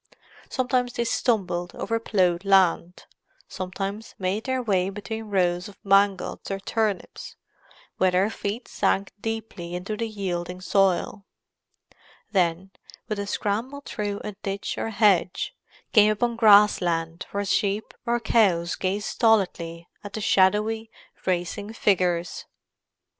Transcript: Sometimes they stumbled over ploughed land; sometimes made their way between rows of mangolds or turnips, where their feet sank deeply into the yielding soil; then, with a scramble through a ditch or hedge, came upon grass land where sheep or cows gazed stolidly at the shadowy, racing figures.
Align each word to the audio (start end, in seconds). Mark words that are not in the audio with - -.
Sometimes 0.49 0.93
they 0.93 1.03
stumbled 1.03 1.75
over 1.75 1.99
ploughed 1.99 2.43
land; 2.43 3.05
sometimes 3.47 4.15
made 4.17 4.45
their 4.45 4.59
way 4.59 4.89
between 4.89 5.25
rows 5.25 5.67
of 5.67 5.77
mangolds 5.83 6.49
or 6.49 6.59
turnips, 6.59 7.35
where 7.97 8.09
their 8.09 8.29
feet 8.31 8.67
sank 8.67 9.11
deeply 9.21 9.75
into 9.75 9.95
the 9.95 10.07
yielding 10.09 10.59
soil; 10.59 11.27
then, 12.31 12.71
with 13.07 13.19
a 13.19 13.27
scramble 13.27 13.83
through 13.85 14.19
a 14.23 14.31
ditch 14.41 14.75
or 14.75 14.89
hedge, 14.89 15.53
came 15.93 16.09
upon 16.11 16.35
grass 16.35 16.81
land 16.81 17.27
where 17.29 17.45
sheep 17.45 17.93
or 18.07 18.19
cows 18.19 18.73
gazed 18.73 19.05
stolidly 19.05 19.87
at 20.03 20.13
the 20.13 20.21
shadowy, 20.21 20.89
racing 21.27 21.71
figures. 21.73 22.45